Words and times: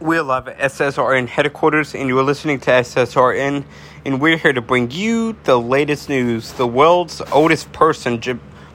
We're 0.00 0.22
live 0.22 0.48
at 0.48 0.56
SSRN 0.58 1.28
headquarters, 1.28 1.94
and 1.94 2.08
you're 2.08 2.22
listening 2.22 2.58
to 2.60 2.70
SSRN, 2.70 3.64
and 4.06 4.18
we're 4.18 4.38
here 4.38 4.54
to 4.54 4.62
bring 4.62 4.90
you 4.90 5.36
the 5.44 5.60
latest 5.60 6.08
news. 6.08 6.54
The 6.54 6.66
world's 6.66 7.20
oldest 7.30 7.70
person 7.72 8.18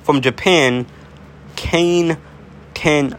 from 0.03 0.21
Japan, 0.21 0.85
Kane 1.55 2.19
Tan- 2.75 3.17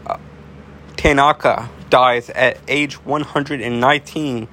Tanaka, 0.95 1.69
dies 1.89 2.29
at 2.29 2.59
age 2.69 2.93
119. 3.03 4.47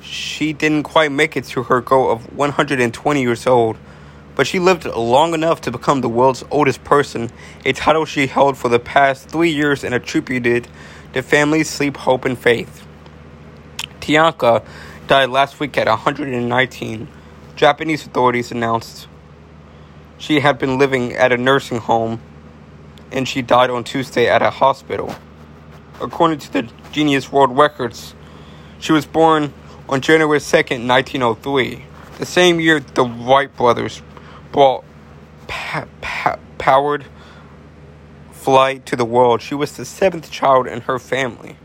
She 0.00 0.52
didn't 0.52 0.84
quite 0.84 1.10
make 1.10 1.36
it 1.36 1.42
to 1.46 1.64
her 1.64 1.80
goal 1.80 2.08
of 2.08 2.32
120 2.32 3.20
years 3.20 3.48
old, 3.48 3.78
but 4.36 4.46
she 4.46 4.60
lived 4.60 4.84
long 4.84 5.34
enough 5.34 5.60
to 5.62 5.72
become 5.72 6.02
the 6.02 6.08
world's 6.08 6.44
oldest 6.52 6.84
person, 6.84 7.30
a 7.64 7.72
title 7.72 8.04
she 8.04 8.28
held 8.28 8.56
for 8.56 8.68
the 8.68 8.78
past 8.78 9.28
three 9.28 9.50
years 9.50 9.82
and 9.82 9.92
attributed 9.92 10.68
to 11.14 11.22
family, 11.22 11.64
sleep, 11.64 11.96
hope, 11.96 12.24
and 12.24 12.38
faith. 12.38 12.86
Tanaka 14.02 14.62
died 15.06 15.30
last 15.30 15.60
week 15.60 15.78
at 15.78 15.86
119. 15.86 17.08
Japanese 17.54 18.04
authorities 18.04 18.50
announced 18.50 19.06
she 20.18 20.40
had 20.40 20.58
been 20.58 20.76
living 20.76 21.12
at 21.12 21.30
a 21.32 21.36
nursing 21.36 21.78
home 21.78 22.20
and 23.12 23.28
she 23.28 23.42
died 23.42 23.70
on 23.70 23.84
Tuesday 23.84 24.28
at 24.28 24.42
a 24.42 24.50
hospital. 24.50 25.14
According 26.00 26.40
to 26.40 26.52
the 26.52 26.68
Guinness 26.90 27.30
World 27.30 27.56
Records, 27.56 28.14
she 28.80 28.92
was 28.92 29.06
born 29.06 29.54
on 29.88 30.00
January 30.00 30.40
2nd, 30.40 30.88
1903. 30.88 31.84
The 32.18 32.26
same 32.26 32.58
year, 32.58 32.80
the 32.80 33.04
Wright 33.04 33.54
brothers 33.56 34.02
brought 34.50 34.84
pa- 35.46 35.86
pa- 36.00 36.38
powered 36.58 37.04
flight 38.32 38.84
to 38.86 38.96
the 38.96 39.04
world. 39.04 39.42
She 39.42 39.54
was 39.54 39.76
the 39.76 39.84
seventh 39.84 40.30
child 40.30 40.66
in 40.66 40.80
her 40.82 40.98
family. 40.98 41.56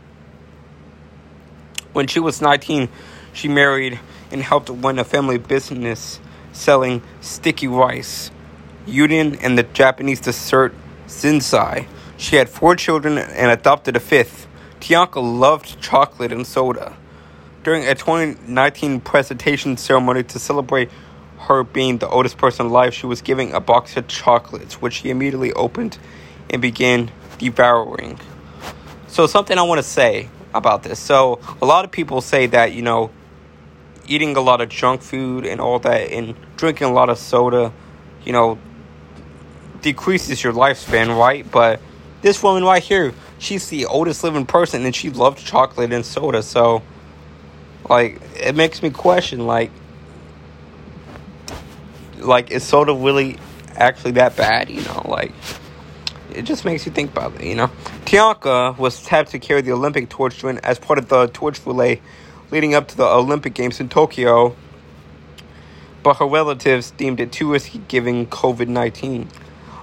When 1.98 2.06
she 2.06 2.20
was 2.20 2.40
19, 2.40 2.88
she 3.32 3.48
married 3.48 3.98
and 4.30 4.40
helped 4.40 4.68
run 4.68 5.00
a 5.00 5.04
family 5.04 5.36
business 5.36 6.20
selling 6.52 7.02
sticky 7.20 7.66
rice, 7.66 8.30
udon, 8.86 9.36
and 9.42 9.58
the 9.58 9.64
Japanese 9.64 10.20
dessert 10.20 10.76
zenzai. 11.08 11.88
She 12.16 12.36
had 12.36 12.48
four 12.48 12.76
children 12.76 13.18
and 13.18 13.50
adopted 13.50 13.96
a 13.96 13.98
fifth. 13.98 14.46
Tanaka 14.78 15.18
loved 15.18 15.80
chocolate 15.80 16.30
and 16.30 16.46
soda. 16.46 16.96
During 17.64 17.82
a 17.82 17.96
2019 17.96 19.00
presentation 19.00 19.76
ceremony 19.76 20.22
to 20.22 20.38
celebrate 20.38 20.90
her 21.48 21.64
being 21.64 21.98
the 21.98 22.08
oldest 22.08 22.38
person 22.38 22.66
alive, 22.66 22.94
she 22.94 23.06
was 23.06 23.22
given 23.22 23.50
a 23.50 23.60
box 23.60 23.96
of 23.96 24.06
chocolates, 24.06 24.80
which 24.80 25.00
she 25.00 25.10
immediately 25.10 25.52
opened 25.54 25.98
and 26.48 26.62
began 26.62 27.10
devouring. 27.38 28.20
So, 29.08 29.26
something 29.26 29.58
I 29.58 29.62
want 29.62 29.80
to 29.80 29.82
say 29.82 30.28
about 30.54 30.82
this. 30.82 30.98
So, 30.98 31.40
a 31.60 31.66
lot 31.66 31.84
of 31.84 31.90
people 31.90 32.20
say 32.20 32.46
that, 32.46 32.72
you 32.72 32.82
know, 32.82 33.10
eating 34.06 34.36
a 34.36 34.40
lot 34.40 34.60
of 34.60 34.68
junk 34.68 35.02
food 35.02 35.44
and 35.46 35.60
all 35.60 35.78
that 35.80 36.10
and 36.10 36.34
drinking 36.56 36.88
a 36.88 36.92
lot 36.92 37.10
of 37.10 37.18
soda, 37.18 37.72
you 38.24 38.32
know, 38.32 38.58
decreases 39.82 40.42
your 40.42 40.52
lifespan, 40.52 41.16
right? 41.16 41.48
But 41.50 41.80
this 42.22 42.42
woman 42.42 42.64
right 42.64 42.82
here, 42.82 43.14
she's 43.38 43.68
the 43.68 43.86
oldest 43.86 44.24
living 44.24 44.46
person 44.46 44.84
and 44.84 44.94
she 44.94 45.10
loved 45.10 45.38
chocolate 45.38 45.92
and 45.92 46.04
soda. 46.04 46.42
So, 46.42 46.82
like, 47.88 48.20
it 48.36 48.54
makes 48.54 48.82
me 48.82 48.90
question, 48.90 49.46
like, 49.46 49.70
like, 52.18 52.50
is 52.50 52.64
soda 52.64 52.92
really 52.92 53.38
actually 53.76 54.12
that 54.12 54.36
bad? 54.36 54.70
You 54.70 54.82
know, 54.82 55.02
like, 55.04 55.32
it 56.38 56.44
just 56.44 56.64
makes 56.64 56.86
you 56.86 56.92
think 56.92 57.10
about 57.10 57.34
it, 57.34 57.44
you 57.44 57.56
know? 57.56 57.70
Tanaka 58.04 58.76
was 58.78 59.02
tapped 59.02 59.30
to 59.32 59.38
carry 59.38 59.60
the 59.60 59.72
Olympic 59.72 60.08
torch 60.08 60.38
during, 60.40 60.58
as 60.58 60.78
part 60.78 60.98
of 60.98 61.08
the 61.08 61.26
torch 61.26 61.66
relay 61.66 62.00
leading 62.50 62.74
up 62.74 62.86
to 62.88 62.96
the 62.96 63.04
Olympic 63.04 63.54
Games 63.54 63.80
in 63.80 63.88
Tokyo, 63.88 64.54
but 66.02 66.18
her 66.18 66.26
relatives 66.26 66.92
deemed 66.92 67.18
it 67.20 67.32
too 67.32 67.52
risky 67.52 67.78
given 67.88 68.26
COVID 68.26 68.68
19. 68.68 69.28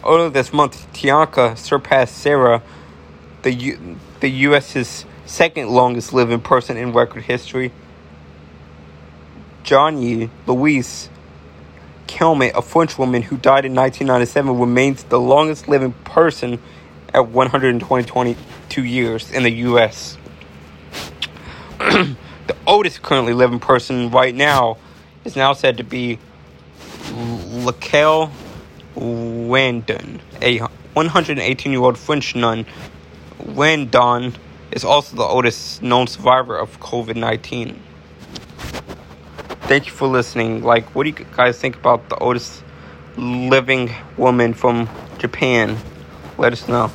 Earlier 0.05 0.29
this 0.29 0.53
month, 0.53 0.91
Tanaka 0.93 1.57
surpassed 1.57 2.17
Sarah, 2.17 2.63
the, 3.41 3.51
U- 3.51 3.97
the 4.21 4.29
U.S.'s 4.29 5.05
second 5.25 5.69
longest 5.69 6.13
living 6.13 6.39
person 6.39 6.77
in 6.77 6.93
record 6.93 7.23
history. 7.23 7.71
Johnny 9.63 10.29
Louise 10.45 11.09
Calment, 12.15 12.53
a 12.55 12.61
French 12.61 12.97
woman 12.97 13.21
who 13.21 13.35
died 13.35 13.65
in 13.65 13.75
1997, 13.75 14.57
remains 14.57 15.03
the 15.03 15.19
longest 15.19 15.67
living 15.67 15.91
person 16.05 16.61
at 17.13 17.27
122 17.27 18.83
years 18.85 19.29
in 19.33 19.43
the 19.43 19.49
U.S. 19.49 20.17
the 21.79 22.15
oldest 22.65 23.01
currently 23.01 23.33
living 23.33 23.59
person 23.59 24.11
right 24.11 24.33
now 24.33 24.77
is 25.25 25.35
now 25.35 25.51
said 25.51 25.75
to 25.75 25.83
be 25.83 26.17
Laquelle 27.11 28.31
Wandon, 28.95 30.21
a 30.41 30.59
118 30.59 31.71
year 31.73 31.81
old 31.81 31.97
French 31.97 32.33
nun. 32.33 32.65
Wandon 33.43 34.33
is 34.71 34.85
also 34.85 35.17
the 35.17 35.23
oldest 35.23 35.81
known 35.81 36.07
survivor 36.07 36.57
of 36.57 36.79
COVID 36.79 37.17
19 37.17 37.77
thank 39.67 39.85
you 39.87 39.91
for 39.91 40.07
listening. 40.07 40.63
Like, 40.63 40.93
what 40.95 41.03
do 41.03 41.09
you 41.09 41.25
guys 41.35 41.57
think 41.59 41.75
about 41.75 42.09
the 42.09 42.17
oldest 42.17 42.63
living 43.17 43.91
woman 44.17 44.53
from 44.53 44.89
Japan? 45.17 45.77
Let 46.37 46.53
us 46.53 46.67
know. 46.67 46.91